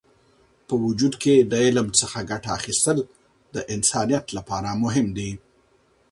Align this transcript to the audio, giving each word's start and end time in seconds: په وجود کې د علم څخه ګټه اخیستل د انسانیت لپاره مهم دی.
په 0.67 0.73
وجود 0.85 1.13
کې 1.23 1.35
د 1.51 1.53
علم 1.65 1.87
څخه 1.99 2.17
ګټه 2.31 2.49
اخیستل 2.59 2.97
د 3.53 3.55
انسانیت 3.75 4.25
لپاره 4.37 4.69
مهم 4.83 5.07
دی. 5.17 5.31